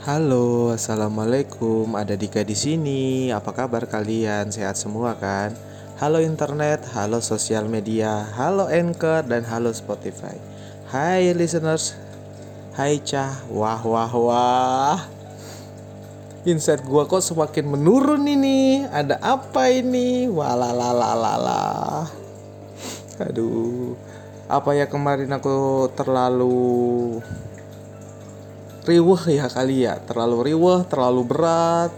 Halo, 0.00 0.72
assalamualaikum. 0.72 1.92
Ada 1.92 2.16
Dika 2.16 2.40
di 2.40 2.56
sini. 2.56 3.28
Apa 3.28 3.52
kabar 3.52 3.84
kalian? 3.84 4.48
Sehat 4.48 4.80
semua 4.80 5.12
kan? 5.12 5.52
Halo 6.00 6.24
internet, 6.24 6.88
halo 6.96 7.20
sosial 7.20 7.68
media, 7.68 8.24
halo 8.32 8.64
Anchor, 8.72 9.28
dan 9.28 9.44
halo 9.44 9.68
Spotify. 9.76 10.40
Hai 10.88 11.36
listeners, 11.36 12.00
hai 12.80 12.96
cah, 13.04 13.44
wah 13.52 13.76
wah 13.84 14.08
wah. 14.16 15.00
Insight 16.48 16.80
gua 16.88 17.04
kok 17.04 17.20
semakin 17.20 17.68
menurun 17.68 18.24
ini. 18.24 18.88
Ada 18.88 19.20
apa 19.20 19.68
ini? 19.68 20.32
Walalalalala. 20.32 22.08
Aduh, 23.20 24.00
apa 24.48 24.72
ya 24.72 24.88
kemarin 24.88 25.28
aku 25.28 25.92
terlalu 25.92 27.20
riweh 28.84 29.22
ya 29.36 29.46
kali 29.48 29.84
ya. 29.84 30.00
Terlalu 30.00 30.52
riweh 30.52 30.80
terlalu 30.88 31.22
berat. 31.26 31.92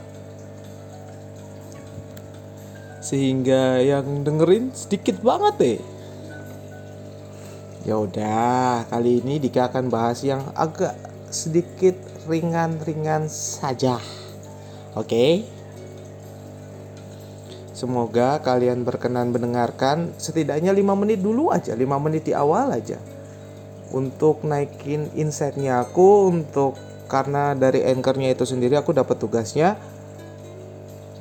Sehingga 3.02 3.82
yang 3.82 4.22
dengerin 4.22 4.70
sedikit 4.72 5.18
banget 5.20 5.54
deh. 5.58 5.80
Ya 7.82 7.98
udah 7.98 8.86
kali 8.86 9.18
ini 9.18 9.42
Dika 9.42 9.66
akan 9.66 9.90
bahas 9.90 10.22
yang 10.22 10.42
agak 10.54 10.94
sedikit 11.34 11.98
ringan-ringan 12.30 13.26
saja. 13.26 13.98
Oke? 14.94 15.42
Semoga 17.74 18.38
kalian 18.38 18.86
berkenan 18.86 19.34
mendengarkan 19.34 20.14
setidaknya 20.14 20.70
5 20.70 20.94
menit 20.94 21.18
dulu 21.18 21.50
aja, 21.50 21.74
5 21.74 21.82
menit 21.98 22.30
di 22.30 22.32
awal 22.38 22.70
aja 22.70 22.94
untuk 23.92 24.42
naikin 24.42 25.12
insightnya 25.14 25.84
aku 25.84 26.32
untuk 26.32 26.74
karena 27.06 27.52
dari 27.52 27.84
anchornya 27.84 28.32
itu 28.32 28.48
sendiri 28.48 28.72
aku 28.80 28.96
dapat 28.96 29.20
tugasnya 29.20 29.76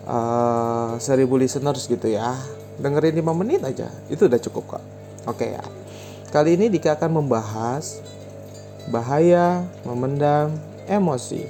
uh, 0.08 0.96
1000 0.96 1.28
listeners 1.36 1.86
gitu 1.86 2.08
ya. 2.08 2.40
Dengerin 2.80 3.20
5 3.20 3.40
menit 3.44 3.62
aja 3.62 3.92
itu 4.08 4.26
udah 4.26 4.40
cukup 4.40 4.80
kok. 4.80 4.84
Oke 5.28 5.54
ya. 5.54 5.64
Kali 6.32 6.56
ini 6.56 6.72
Dika 6.72 6.96
akan 6.96 7.22
membahas 7.22 8.00
bahaya 8.88 9.68
memendam 9.84 10.56
emosi. 10.88 11.46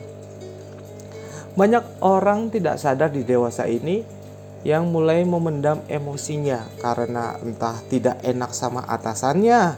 Banyak 1.53 2.01
orang 2.01 2.49
tidak 2.49 2.81
sadar 2.81 3.13
di 3.13 3.21
dewasa 3.21 3.69
ini 3.69 4.01
yang 4.61 4.89
mulai 4.89 5.25
memendam 5.25 5.81
emosinya 5.89 6.65
karena 6.79 7.37
entah 7.41 7.77
tidak 7.89 8.21
enak 8.21 8.53
sama 8.53 8.85
atasannya, 8.85 9.75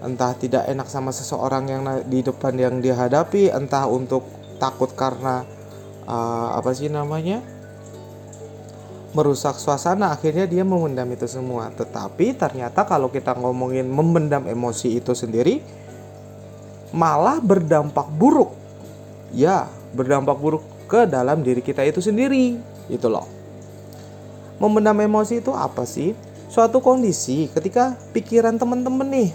entah 0.00 0.32
tidak 0.32 0.64
enak 0.64 0.88
sama 0.88 1.12
seseorang 1.12 1.64
yang 1.68 1.82
di 2.08 2.24
depan 2.24 2.56
yang 2.56 2.80
dihadapi 2.80 3.52
entah 3.52 3.84
untuk 3.84 4.24
takut 4.56 4.92
karena 4.96 5.44
uh, 6.08 6.56
apa 6.56 6.72
sih 6.72 6.88
namanya 6.88 7.44
merusak 9.10 9.58
suasana 9.58 10.14
akhirnya 10.14 10.46
dia 10.46 10.62
memendam 10.62 11.08
itu 11.10 11.26
semua. 11.26 11.68
Tetapi 11.74 12.36
ternyata 12.38 12.86
kalau 12.86 13.10
kita 13.10 13.34
ngomongin 13.34 13.86
memendam 13.90 14.46
emosi 14.46 15.02
itu 15.02 15.12
sendiri 15.12 15.60
malah 16.94 17.42
berdampak 17.42 18.06
buruk. 18.08 18.54
Ya 19.34 19.66
berdampak 19.94 20.38
buruk 20.38 20.62
ke 20.86 21.06
dalam 21.06 21.42
diri 21.42 21.62
kita 21.62 21.82
itu 21.82 21.98
sendiri 21.98 22.58
itu 22.86 23.06
loh. 23.10 23.26
Memendam 24.62 24.96
emosi 25.00 25.40
itu 25.42 25.50
apa 25.52 25.84
sih? 25.84 26.14
Suatu 26.50 26.82
kondisi 26.82 27.46
ketika 27.50 27.94
pikiran 28.10 28.58
teman-teman 28.58 29.06
nih 29.06 29.30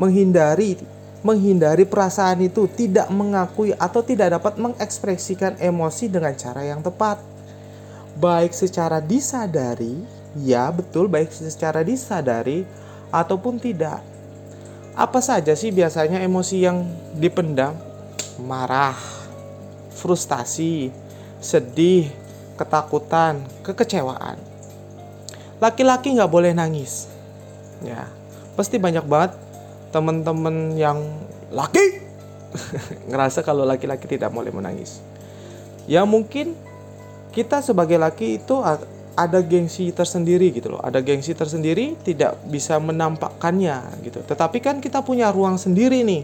menghindari 0.00 0.80
menghindari 1.20 1.84
perasaan 1.84 2.40
itu, 2.40 2.64
tidak 2.72 3.08
mengakui 3.12 3.76
atau 3.76 4.00
tidak 4.00 4.40
dapat 4.40 4.56
mengekspresikan 4.56 5.60
emosi 5.60 6.08
dengan 6.08 6.32
cara 6.32 6.64
yang 6.64 6.80
tepat. 6.80 7.20
Baik 8.16 8.56
secara 8.56 9.04
disadari, 9.04 10.00
ya 10.40 10.68
betul 10.72 11.12
baik 11.12 11.28
secara 11.28 11.84
disadari 11.84 12.64
ataupun 13.12 13.60
tidak. 13.60 14.00
Apa 14.96 15.20
saja 15.20 15.52
sih 15.52 15.70
biasanya 15.70 16.24
emosi 16.24 16.56
yang 16.64 16.84
dipendam? 17.16 17.76
Marah, 18.40 18.96
frustasi, 19.92 20.88
sedih, 21.38 22.08
ketakutan, 22.56 23.44
kekecewaan. 23.60 24.40
Laki-laki 25.60 26.16
nggak 26.16 26.32
boleh 26.32 26.56
nangis. 26.56 27.08
Ya, 27.84 28.08
pasti 28.56 28.76
banyak 28.80 29.04
banget 29.04 29.49
teman-teman 29.90 30.78
yang 30.78 30.98
laki 31.50 32.02
ngerasa 33.10 33.42
kalau 33.46 33.66
laki-laki 33.66 34.06
tidak 34.06 34.30
boleh 34.30 34.50
menangis. 34.50 35.02
Ya 35.86 36.06
mungkin 36.06 36.54
kita 37.30 37.62
sebagai 37.62 37.98
laki 37.98 38.42
itu 38.42 38.58
ada 39.14 39.38
gengsi 39.42 39.90
tersendiri 39.90 40.50
gitu 40.54 40.74
loh. 40.74 40.82
Ada 40.82 41.02
gengsi 41.02 41.34
tersendiri 41.34 41.98
tidak 42.02 42.38
bisa 42.46 42.78
menampakkannya 42.78 44.02
gitu. 44.06 44.22
Tetapi 44.22 44.58
kan 44.62 44.76
kita 44.78 45.02
punya 45.02 45.30
ruang 45.30 45.58
sendiri 45.58 46.02
nih. 46.06 46.22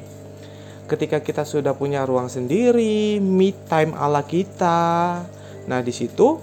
Ketika 0.86 1.18
kita 1.18 1.42
sudah 1.42 1.74
punya 1.74 2.06
ruang 2.06 2.30
sendiri, 2.30 3.18
me 3.18 3.50
time 3.66 3.90
ala 3.98 4.22
kita. 4.22 5.18
Nah, 5.66 5.82
di 5.82 5.90
situ 5.90 6.38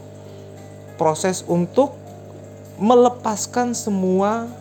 proses 1.00 1.48
untuk 1.48 1.96
melepaskan 2.76 3.72
semua 3.72 4.52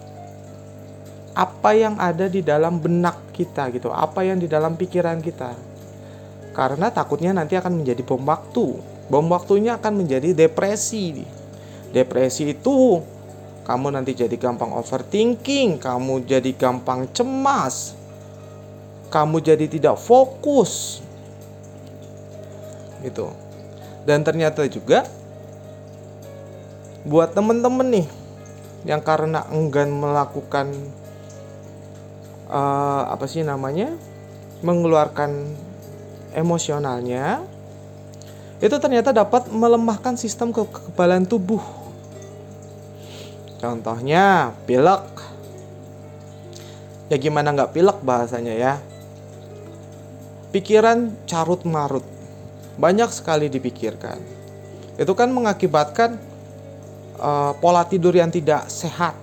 apa 1.32 1.72
yang 1.72 1.96
ada 1.96 2.28
di 2.28 2.44
dalam 2.44 2.76
benak 2.76 3.32
kita 3.32 3.72
gitu, 3.72 3.88
apa 3.88 4.20
yang 4.24 4.36
di 4.36 4.48
dalam 4.48 4.76
pikiran 4.76 5.20
kita. 5.24 5.56
Karena 6.52 6.92
takutnya 6.92 7.32
nanti 7.32 7.56
akan 7.56 7.80
menjadi 7.80 8.04
bom 8.04 8.20
waktu. 8.28 8.76
Bom 9.08 9.26
waktunya 9.32 9.80
akan 9.80 10.04
menjadi 10.04 10.36
depresi. 10.36 11.24
Depresi 11.92 12.52
itu 12.52 13.00
kamu 13.64 13.96
nanti 13.96 14.12
jadi 14.12 14.36
gampang 14.36 14.76
overthinking, 14.76 15.80
kamu 15.80 16.28
jadi 16.28 16.50
gampang 16.52 17.08
cemas, 17.16 17.96
kamu 19.08 19.40
jadi 19.40 19.64
tidak 19.70 19.96
fokus. 19.96 21.00
Gitu. 23.00 23.32
Dan 24.04 24.26
ternyata 24.26 24.66
juga 24.68 25.08
buat 27.02 27.34
temen-temen 27.34 27.88
nih 28.02 28.06
yang 28.86 29.02
karena 29.02 29.46
enggan 29.50 29.90
melakukan 29.94 30.70
uh, 32.52 33.08
apa 33.08 33.24
sih 33.24 33.40
namanya 33.40 33.96
mengeluarkan 34.60 35.56
emosionalnya 36.36 37.40
itu 38.62 38.76
ternyata 38.78 39.10
dapat 39.10 39.50
melemahkan 39.50 40.14
sistem 40.14 40.54
kekebalan 40.54 41.26
tubuh. 41.26 41.58
Contohnya 43.58 44.54
pilek. 44.70 45.10
Ya 47.10 47.18
gimana 47.18 47.50
nggak 47.50 47.74
pilek 47.74 47.98
bahasanya 48.06 48.54
ya? 48.54 48.74
Pikiran 50.54 51.10
carut 51.26 51.66
marut, 51.66 52.06
banyak 52.78 53.10
sekali 53.10 53.50
dipikirkan. 53.50 54.22
Itu 54.94 55.18
kan 55.18 55.34
mengakibatkan 55.34 56.20
uh, 57.18 57.58
pola 57.58 57.82
tidur 57.82 58.14
yang 58.14 58.30
tidak 58.30 58.70
sehat, 58.70 59.18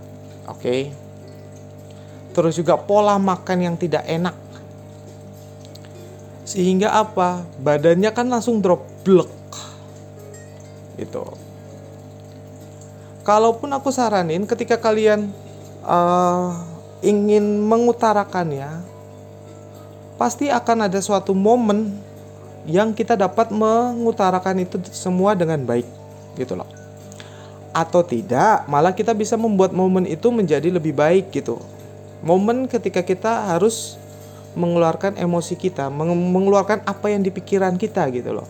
oke? 0.51 0.59
Okay? 0.59 0.91
Terus 2.39 2.55
juga 2.55 2.79
pola 2.79 3.19
makan 3.19 3.67
yang 3.67 3.75
tidak 3.75 4.07
enak. 4.07 4.31
Sehingga 6.47 6.95
apa? 6.95 7.43
Badannya 7.59 8.07
kan 8.15 8.31
langsung 8.31 8.63
drop 8.63 8.87
blek. 9.03 9.27
Itu. 10.95 11.35
Kalaupun 13.27 13.75
aku 13.75 13.91
saranin 13.91 14.47
ketika 14.47 14.79
kalian 14.79 15.35
uh, 15.83 16.55
ingin 17.03 17.43
mengutarakannya, 17.67 18.87
pasti 20.15 20.47
akan 20.47 20.87
ada 20.87 21.03
suatu 21.03 21.35
momen 21.35 21.91
yang 22.63 22.95
kita 22.95 23.19
dapat 23.19 23.51
mengutarakan 23.51 24.63
itu 24.63 24.79
semua 24.95 25.35
dengan 25.35 25.59
baik, 25.67 25.85
gitu 26.39 26.55
loh. 26.55 26.71
Atau 27.75 27.99
tidak, 27.99 28.63
malah 28.71 28.95
kita 28.95 29.11
bisa 29.11 29.35
membuat 29.35 29.75
momen 29.75 30.07
itu 30.07 30.31
menjadi 30.31 30.71
lebih 30.71 30.95
baik 30.95 31.35
gitu 31.35 31.59
momen 32.23 32.67
ketika 32.67 33.03
kita 33.03 33.53
harus 33.53 33.95
mengeluarkan 34.57 35.15
emosi 35.15 35.55
kita, 35.55 35.87
mengeluarkan 35.93 36.83
apa 36.83 37.07
yang 37.13 37.21
di 37.23 37.29
pikiran 37.29 37.77
kita 37.77 38.03
gitu 38.11 38.33
loh. 38.33 38.47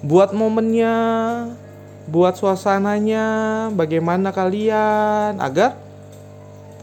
Buat 0.00 0.32
momennya, 0.32 0.94
buat 2.08 2.34
suasananya, 2.40 3.68
bagaimana 3.76 4.32
kalian 4.32 5.36
agar 5.38 5.76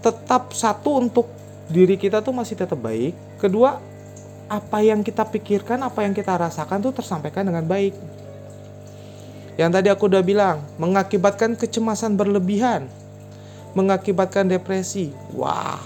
tetap 0.06 0.54
satu 0.54 1.02
untuk 1.02 1.28
diri 1.68 1.98
kita 1.98 2.22
tuh 2.22 2.32
masih 2.32 2.56
tetap 2.56 2.78
baik. 2.78 3.18
Kedua, 3.42 3.82
apa 4.48 4.78
yang 4.80 5.04
kita 5.04 5.28
pikirkan, 5.28 5.84
apa 5.84 6.06
yang 6.06 6.16
kita 6.16 6.38
rasakan 6.38 6.80
tuh 6.80 6.94
tersampaikan 6.96 7.44
dengan 7.44 7.66
baik. 7.68 7.98
Yang 9.58 9.72
tadi 9.74 9.88
aku 9.90 10.04
udah 10.08 10.22
bilang, 10.22 10.62
mengakibatkan 10.78 11.58
kecemasan 11.58 12.14
berlebihan, 12.14 12.88
mengakibatkan 13.78 14.50
depresi. 14.50 15.14
Wah. 15.38 15.78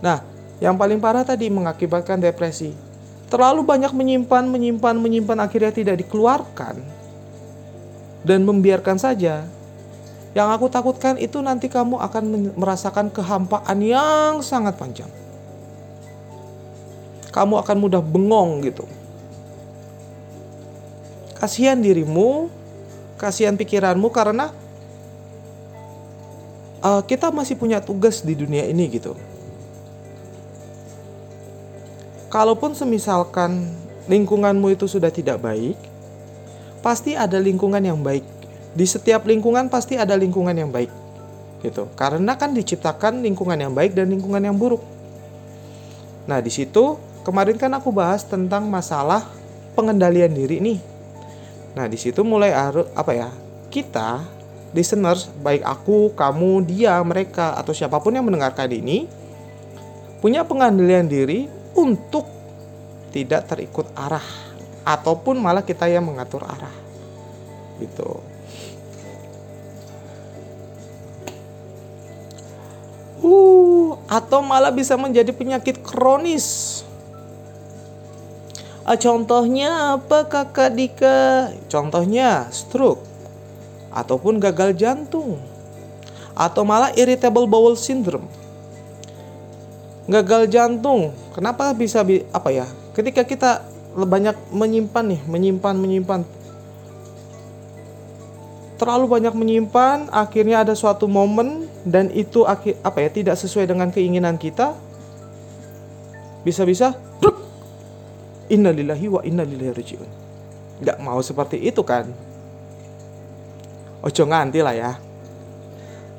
Nah, 0.00 0.24
yang 0.56 0.80
paling 0.80 0.96
parah 0.96 1.28
tadi 1.28 1.52
mengakibatkan 1.52 2.16
depresi. 2.16 2.72
terlalu 3.26 3.66
banyak 3.66 3.90
menyimpan, 3.90 4.46
menyimpan, 4.46 4.94
menyimpan 5.02 5.38
akhirnya 5.42 5.74
tidak 5.74 5.98
dikeluarkan 6.06 6.78
dan 8.22 8.40
membiarkan 8.46 8.98
saja. 9.02 9.46
Yang 10.30 10.48
aku 10.54 10.66
takutkan 10.70 11.18
itu 11.18 11.40
nanti 11.42 11.66
kamu 11.66 11.98
akan 11.98 12.54
merasakan 12.54 13.10
kehampaan 13.10 13.78
yang 13.80 14.44
sangat 14.44 14.78
panjang. 14.78 15.08
Kamu 17.32 17.58
akan 17.66 17.76
mudah 17.82 17.98
bengong 18.04 18.62
gitu. 18.62 18.86
Kasihan 21.36 21.80
dirimu, 21.80 22.52
kasihan 23.16 23.56
pikiranmu 23.56 24.08
karena 24.12 24.52
uh, 26.86 27.02
kita 27.02 27.34
masih 27.34 27.58
punya 27.58 27.82
tugas 27.82 28.22
di 28.22 28.38
dunia 28.38 28.62
ini 28.70 28.86
gitu. 28.86 29.18
Kalaupun 32.30 32.74
semisalkan 32.78 33.66
lingkunganmu 34.06 34.70
itu 34.74 34.86
sudah 34.86 35.10
tidak 35.10 35.42
baik, 35.42 35.74
pasti 36.82 37.18
ada 37.18 37.38
lingkungan 37.42 37.82
yang 37.82 37.98
baik. 37.98 38.22
Di 38.76 38.84
setiap 38.84 39.24
lingkungan 39.24 39.72
pasti 39.72 39.96
ada 39.98 40.14
lingkungan 40.14 40.54
yang 40.54 40.70
baik. 40.70 40.92
Gitu. 41.64 41.88
Karena 41.96 42.36
kan 42.36 42.52
diciptakan 42.52 43.24
lingkungan 43.24 43.56
yang 43.56 43.72
baik 43.72 43.96
dan 43.96 44.12
lingkungan 44.12 44.42
yang 44.42 44.54
buruk. 44.54 44.84
Nah, 46.28 46.42
di 46.42 46.52
situ 46.52 47.00
kemarin 47.24 47.56
kan 47.56 47.72
aku 47.72 47.88
bahas 47.94 48.26
tentang 48.26 48.68
masalah 48.68 49.24
pengendalian 49.72 50.34
diri 50.34 50.60
nih. 50.60 50.78
Nah, 51.72 51.88
di 51.88 51.96
situ 51.96 52.20
mulai 52.20 52.52
apa 52.92 53.12
ya? 53.16 53.30
Kita 53.72 54.35
listeners, 54.76 55.32
baik 55.40 55.64
aku, 55.64 56.12
kamu, 56.12 56.68
dia, 56.68 57.00
mereka, 57.00 57.56
atau 57.56 57.72
siapa 57.72 57.96
pun 57.96 58.12
yang 58.12 58.28
mendengarkan 58.28 58.68
ini, 58.68 59.08
punya 60.20 60.44
pengendalian 60.44 61.08
diri 61.08 61.48
untuk 61.72 62.28
tidak 63.08 63.48
terikut 63.48 63.88
arah, 63.96 64.24
ataupun 64.84 65.40
malah 65.40 65.64
kita 65.64 65.88
yang 65.88 66.04
mengatur 66.04 66.44
arah. 66.44 66.76
Gitu. 67.80 68.20
Uh, 73.24 73.96
atau 74.12 74.44
malah 74.44 74.68
bisa 74.68 74.92
menjadi 75.00 75.32
penyakit 75.32 75.80
kronis. 75.80 76.84
Ah, 78.84 78.94
contohnya 78.94 79.98
apa 79.98 80.28
kakak 80.28 80.70
Dika? 80.78 81.50
Contohnya 81.66 82.46
stroke 82.54 83.15
ataupun 83.96 84.36
gagal 84.36 84.76
jantung 84.76 85.40
atau 86.36 86.68
malah 86.68 86.92
irritable 86.92 87.48
bowel 87.48 87.72
syndrome. 87.80 88.28
Gagal 90.04 90.52
jantung, 90.52 91.16
kenapa 91.32 91.72
bisa 91.72 92.04
apa 92.30 92.52
ya? 92.52 92.68
Ketika 92.92 93.24
kita 93.24 93.64
banyak 93.96 94.36
menyimpan 94.52 95.16
nih, 95.16 95.20
menyimpan, 95.24 95.74
menyimpan. 95.74 96.20
Terlalu 98.76 99.08
banyak 99.08 99.32
menyimpan, 99.32 100.12
akhirnya 100.12 100.60
ada 100.60 100.76
suatu 100.76 101.08
momen 101.08 101.64
dan 101.88 102.12
itu 102.12 102.44
apa 102.44 103.00
ya 103.00 103.08
tidak 103.08 103.40
sesuai 103.40 103.64
dengan 103.64 103.88
keinginan 103.88 104.36
kita. 104.36 104.76
Bisa-bisa 106.44 106.94
innalillahi 108.52 109.08
wa 109.08 109.24
inna 109.24 109.42
ilaihi 109.42 109.72
rajiun. 109.74 110.10
Gak 110.84 111.00
mau 111.00 111.18
seperti 111.24 111.56
itu 111.64 111.80
kan? 111.80 112.12
Ojo 114.06 114.22
nganti 114.22 114.62
lah 114.62 114.74
ya. 114.78 114.92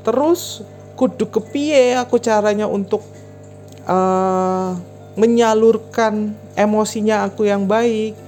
Terus 0.04 0.68
kudu 1.00 1.32
kepiye 1.32 1.96
aku 1.96 2.20
caranya 2.20 2.68
untuk 2.68 3.00
uh, 3.88 4.76
menyalurkan 5.16 6.36
emosinya 6.60 7.24
aku 7.24 7.48
yang 7.48 7.64
baik? 7.64 8.20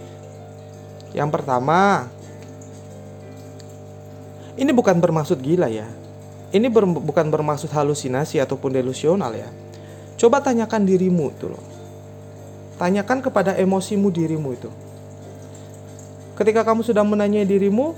Yang 1.11 1.29
pertama 1.35 2.07
ini 4.55 4.71
bukan 4.71 4.99
bermaksud 4.99 5.39
gila 5.43 5.67
ya. 5.67 5.87
Ini 6.49 6.65
ber, 6.67 6.83
bukan 6.83 7.29
bermaksud 7.29 7.69
halusinasi 7.69 8.41
ataupun 8.41 8.73
delusional 8.73 9.31
ya. 9.35 9.47
Coba 10.19 10.43
tanyakan 10.43 10.83
dirimu 10.83 11.31
itu 11.31 11.47
loh. 11.47 11.63
Tanyakan 12.75 13.23
kepada 13.23 13.55
emosimu 13.55 14.11
dirimu 14.11 14.49
itu. 14.55 14.67
Ketika 16.35 16.63
kamu 16.63 16.83
sudah 16.83 17.03
menanya 17.03 17.43
dirimu 17.43 17.95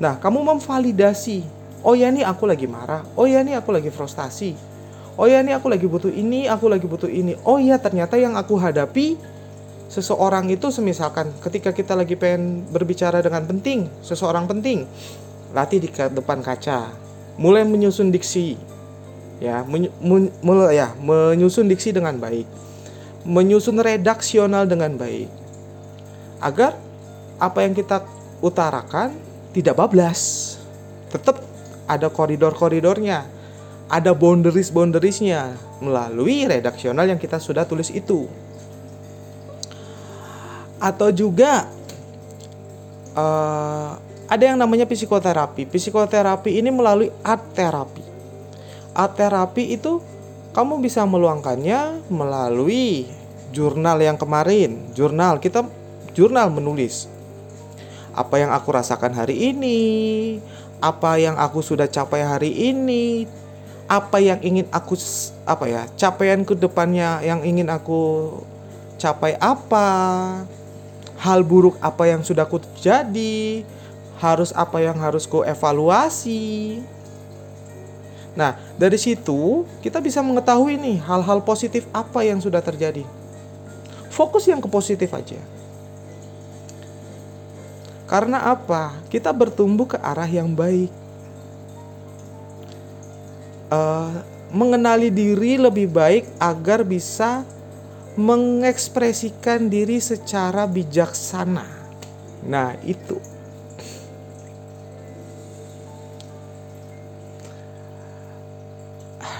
Nah, 0.00 0.16
kamu 0.16 0.40
memvalidasi, 0.40 1.44
oh 1.84 1.92
ya 1.92 2.08
nih 2.08 2.24
aku 2.24 2.48
lagi 2.48 2.70
marah, 2.70 3.04
oh 3.18 3.28
ya 3.28 3.42
nih 3.44 3.58
aku 3.58 3.74
lagi 3.74 3.90
frustasi, 3.92 4.56
oh 5.18 5.26
ya 5.28 5.44
nih 5.44 5.58
aku 5.58 5.68
lagi 5.68 5.84
butuh 5.84 6.08
ini, 6.08 6.48
aku 6.48 6.70
lagi 6.70 6.86
butuh 6.88 7.10
ini, 7.10 7.36
oh 7.44 7.60
ya 7.60 7.76
ternyata 7.76 8.16
yang 8.16 8.38
aku 8.38 8.56
hadapi 8.56 9.18
seseorang 9.92 10.48
itu 10.48 10.72
semisalkan 10.72 11.28
ketika 11.44 11.68
kita 11.74 11.92
lagi 11.92 12.16
pengen 12.16 12.64
berbicara 12.72 13.20
dengan 13.20 13.44
penting, 13.44 13.92
seseorang 14.00 14.48
penting, 14.48 14.88
latih 15.52 15.84
di 15.84 15.92
depan 15.92 16.40
kaca, 16.40 16.88
mulai 17.36 17.62
menyusun 17.68 18.08
diksi, 18.08 18.56
ya, 19.38 19.60
mulai 20.40 20.72
ya, 20.80 20.96
menyusun 20.96 21.68
diksi 21.68 21.92
dengan 21.92 22.16
baik, 22.16 22.48
menyusun 23.28 23.76
redaksional 23.78 24.64
dengan 24.64 24.96
baik, 24.96 25.28
agar 26.40 26.74
apa 27.36 27.58
yang 27.60 27.76
kita 27.76 28.00
utarakan 28.40 29.12
tidak 29.52 29.76
bablas. 29.78 30.54
Tetap 31.12 31.40
ada 31.84 32.08
koridor-koridornya, 32.08 33.28
ada 33.92 34.10
boundaries-boundariesnya 34.16 35.52
melalui 35.84 36.48
redaksional 36.48 37.04
yang 37.04 37.20
kita 37.20 37.36
sudah 37.36 37.68
tulis 37.68 37.92
itu. 37.92 38.26
Atau 40.82 41.14
juga 41.14 41.68
uh, 43.14 44.00
ada 44.26 44.44
yang 44.48 44.56
namanya 44.56 44.88
psikoterapi. 44.88 45.68
Psikoterapi 45.68 46.58
ini 46.58 46.72
melalui 46.72 47.12
art 47.20 47.52
terapi. 47.52 48.02
Art 48.96 49.14
terapi 49.14 49.76
itu 49.76 50.00
kamu 50.56 50.80
bisa 50.80 51.04
meluangkannya 51.04 52.08
melalui 52.08 53.04
jurnal 53.52 54.00
yang 54.00 54.16
kemarin. 54.16 54.90
Jurnal 54.96 55.36
kita 55.38 55.68
jurnal 56.16 56.48
menulis 56.48 57.08
apa 58.12 58.40
yang 58.40 58.52
aku 58.52 58.68
rasakan 58.72 59.16
hari 59.16 59.52
ini, 59.52 59.80
apa 60.82 61.16
yang 61.16 61.36
aku 61.38 61.64
sudah 61.64 61.88
capai 61.88 62.24
hari 62.24 62.52
ini, 62.52 63.24
apa 63.88 64.20
yang 64.20 64.40
ingin 64.40 64.68
aku 64.72 64.96
apa 65.48 65.64
ya, 65.68 65.82
capaian 65.96 66.44
ke 66.44 66.56
depannya 66.56 67.20
yang 67.24 67.40
ingin 67.44 67.68
aku 67.72 68.32
capai 69.00 69.36
apa, 69.40 69.88
hal 71.20 71.40
buruk 71.42 71.78
apa 71.80 72.08
yang 72.10 72.20
sudah 72.20 72.44
aku 72.44 72.60
jadi, 72.80 73.64
harus 74.22 74.54
apa 74.54 74.78
yang 74.78 74.96
harus 74.98 75.26
ku 75.26 75.42
evaluasi. 75.42 76.78
Nah, 78.32 78.56
dari 78.80 78.96
situ 78.96 79.68
kita 79.84 80.00
bisa 80.00 80.24
mengetahui 80.24 80.80
nih 80.80 80.96
hal-hal 81.04 81.44
positif 81.44 81.84
apa 81.92 82.24
yang 82.24 82.40
sudah 82.40 82.64
terjadi. 82.64 83.04
Fokus 84.08 84.48
yang 84.48 84.60
ke 84.60 84.68
positif 84.68 85.12
aja. 85.12 85.40
Karena 88.12 88.44
apa? 88.44 88.92
Kita 89.08 89.32
bertumbuh 89.32 89.88
ke 89.88 89.96
arah 89.96 90.28
yang 90.28 90.52
baik. 90.52 90.92
Uh, 93.72 94.20
mengenali 94.52 95.08
diri 95.08 95.56
lebih 95.56 95.88
baik 95.88 96.28
agar 96.36 96.84
bisa 96.84 97.40
mengekspresikan 98.20 99.72
diri 99.72 99.96
secara 99.96 100.68
bijaksana. 100.68 101.64
Nah, 102.44 102.76
itu. 102.84 103.16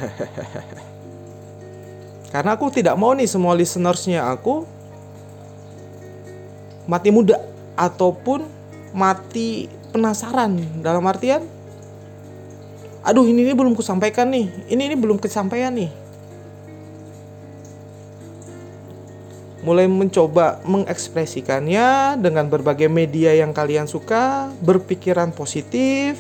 Karena 2.33 2.57
aku 2.57 2.73
tidak 2.73 2.97
mau 2.97 3.13
nih 3.13 3.29
semua 3.29 3.53
listenersnya 3.53 4.25
aku 4.33 4.65
mati 6.89 7.13
muda 7.13 7.37
ataupun 7.77 8.62
mati 8.93 9.67
penasaran. 9.93 10.57
Dalam 10.81 11.05
artian 11.05 11.45
aduh 13.03 13.27
ini, 13.27 13.43
ini 13.43 13.53
belum 13.53 13.75
kusampaikan 13.75 14.31
nih. 14.31 14.47
Ini 14.71 14.83
ini 14.93 14.97
belum 14.97 15.19
kesampaian 15.19 15.75
nih. 15.75 15.91
Mulai 19.63 19.87
mencoba 19.87 20.59
mengekspresikannya 20.67 22.19
dengan 22.19 22.51
berbagai 22.51 22.91
media 22.91 23.31
yang 23.31 23.55
kalian 23.55 23.87
suka, 23.87 24.51
berpikiran 24.59 25.31
positif, 25.31 26.19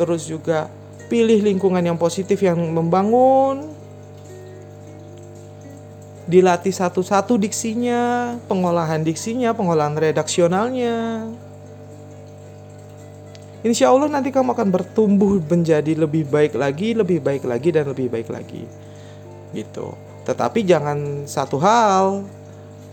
terus 0.00 0.24
juga 0.24 0.72
pilih 1.12 1.44
lingkungan 1.44 1.84
yang 1.84 2.00
positif 2.00 2.40
yang 2.40 2.56
membangun, 2.56 3.68
dilatih 6.24 6.72
satu-satu 6.72 7.36
diksinya, 7.36 8.34
pengolahan 8.48 9.04
diksinya, 9.04 9.52
pengolahan 9.52 9.92
redaksionalnya 9.92 11.28
insya 13.66 13.90
Allah 13.90 14.06
nanti 14.06 14.30
kamu 14.30 14.54
akan 14.54 14.68
bertumbuh 14.70 15.42
menjadi 15.42 15.98
lebih 15.98 16.30
baik 16.30 16.54
lagi, 16.54 16.94
lebih 16.94 17.18
baik 17.18 17.42
lagi 17.42 17.74
dan 17.74 17.90
lebih 17.90 18.06
baik 18.06 18.30
lagi. 18.30 18.62
Gitu. 19.50 19.90
Tetapi 20.22 20.62
jangan 20.62 21.26
satu 21.26 21.58
hal, 21.58 22.22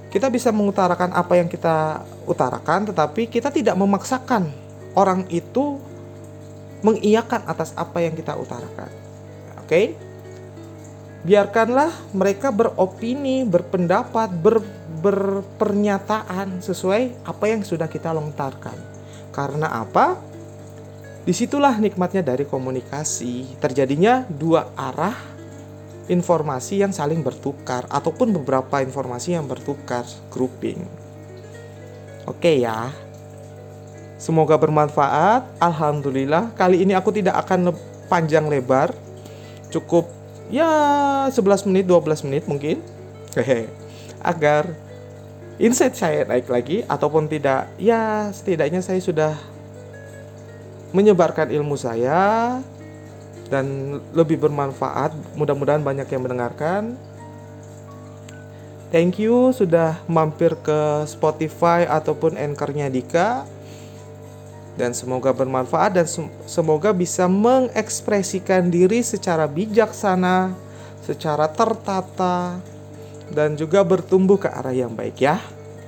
kita 0.10 0.34
bisa 0.34 0.50
mengutarakan 0.50 1.14
apa 1.14 1.38
yang 1.38 1.46
kita 1.46 2.02
utarakan, 2.26 2.90
tetapi 2.90 3.30
kita 3.30 3.54
tidak 3.54 3.78
memaksakan 3.78 4.50
orang 4.98 5.30
itu 5.30 5.78
mengiyakan 6.82 7.46
atas 7.46 7.74
apa 7.78 8.02
yang 8.02 8.18
kita 8.18 8.34
utarakan. 8.34 8.90
Oke? 9.62 9.70
Okay? 9.70 9.86
Biarkanlah 11.24 11.90
mereka 12.12 12.52
beropini, 12.52 13.48
berpendapat, 13.48 14.28
ber, 14.44 14.60
berpernyataan 15.00 16.60
sesuai 16.60 17.24
apa 17.24 17.46
yang 17.48 17.64
sudah 17.64 17.88
kita 17.88 18.12
lontarkan. 18.12 18.76
Karena 19.32 19.72
apa? 19.72 20.33
Di 21.24 21.32
situlah 21.32 21.80
nikmatnya 21.80 22.20
dari 22.20 22.44
komunikasi. 22.44 23.56
Terjadinya 23.64 24.28
dua 24.28 24.68
arah 24.76 25.16
informasi 26.12 26.84
yang 26.84 26.92
saling 26.92 27.24
bertukar 27.24 27.88
ataupun 27.88 28.36
beberapa 28.36 28.84
informasi 28.84 29.40
yang 29.40 29.48
bertukar 29.48 30.04
grouping. 30.28 30.84
Oke 32.28 32.60
ya. 32.60 32.92
Semoga 34.20 34.60
bermanfaat. 34.60 35.48
Alhamdulillah 35.64 36.52
kali 36.60 36.84
ini 36.84 36.92
aku 36.92 37.16
tidak 37.16 37.40
akan 37.48 37.72
panjang 38.12 38.48
lebar. 38.52 38.92
Cukup 39.72 40.12
ya 40.52 40.68
11 41.32 41.72
menit 41.72 41.88
12 41.88 42.28
menit 42.28 42.44
mungkin. 42.52 42.84
Hehe. 43.40 43.72
Agar 44.20 44.76
insight 45.56 45.96
saya 45.96 46.28
naik 46.28 46.52
lagi 46.52 46.84
ataupun 46.84 47.32
tidak 47.32 47.72
ya 47.80 48.28
setidaknya 48.36 48.84
saya 48.84 49.00
sudah 49.00 49.53
menyebarkan 50.94 51.50
ilmu 51.50 51.76
saya 51.76 52.62
dan 53.50 54.00
lebih 54.14 54.40
bermanfaat. 54.40 55.12
Mudah-mudahan 55.36 55.82
banyak 55.84 56.08
yang 56.08 56.22
mendengarkan. 56.24 56.96
Thank 58.94 59.18
you 59.18 59.50
sudah 59.58 59.98
mampir 60.06 60.54
ke 60.62 61.02
Spotify 61.10 61.90
ataupun 61.90 62.38
Anchor-nya 62.38 62.94
Dika. 62.94 63.44
Dan 64.74 64.94
semoga 64.98 65.30
bermanfaat 65.30 66.02
dan 66.02 66.06
semoga 66.50 66.90
bisa 66.98 67.30
mengekspresikan 67.30 68.74
diri 68.74 69.06
secara 69.06 69.46
bijaksana, 69.46 70.50
secara 71.06 71.46
tertata, 71.46 72.58
dan 73.30 73.54
juga 73.54 73.86
bertumbuh 73.86 74.42
ke 74.42 74.50
arah 74.50 74.74
yang 74.74 74.90
baik 74.98 75.22
ya. 75.22 75.38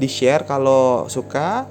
di 0.02 0.10
share 0.10 0.50
kalau 0.50 1.06
suka. 1.06 1.70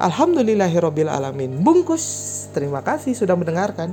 Alhamdulillahirobbil 0.00 1.12
alamin. 1.12 1.60
Bungkus. 1.60 2.04
Terima 2.56 2.80
kasih 2.80 3.12
sudah 3.12 3.36
mendengarkan 3.36 3.92